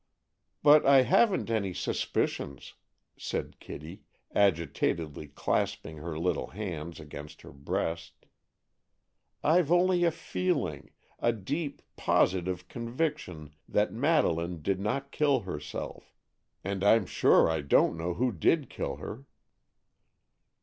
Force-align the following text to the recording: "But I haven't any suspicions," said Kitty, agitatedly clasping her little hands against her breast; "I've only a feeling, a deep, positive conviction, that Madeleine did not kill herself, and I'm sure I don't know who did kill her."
"But 0.63 0.83
I 0.83 1.03
haven't 1.03 1.51
any 1.51 1.75
suspicions," 1.75 2.73
said 3.17 3.59
Kitty, 3.59 4.01
agitatedly 4.33 5.27
clasping 5.27 5.97
her 5.97 6.17
little 6.17 6.47
hands 6.47 6.99
against 6.99 7.43
her 7.43 7.51
breast; 7.53 8.25
"I've 9.43 9.71
only 9.71 10.03
a 10.03 10.09
feeling, 10.09 10.89
a 11.19 11.31
deep, 11.31 11.83
positive 11.97 12.67
conviction, 12.67 13.53
that 13.69 13.93
Madeleine 13.93 14.63
did 14.63 14.79
not 14.79 15.11
kill 15.11 15.41
herself, 15.41 16.15
and 16.63 16.83
I'm 16.83 17.05
sure 17.05 17.47
I 17.47 17.61
don't 17.61 17.95
know 17.95 18.15
who 18.15 18.31
did 18.31 18.71
kill 18.71 18.95
her." 18.95 19.25